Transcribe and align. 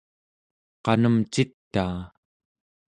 qanemcitaa 0.83 1.95